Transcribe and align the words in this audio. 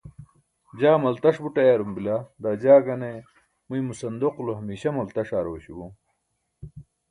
jaa 0.79 0.97
maltaṣ 1.01 1.37
but 1.43 1.55
ayarum 1.61 1.91
bila 1.95 2.15
daa 2.41 2.55
jaa 2.63 2.85
gane 2.87 3.11
muymo 3.67 3.93
sandoqulo 4.01 4.51
hamiśa 4.59 4.89
maltaṣ 4.97 5.29
aar 5.35 5.45
oośu 5.49 5.73
bom 5.77 5.91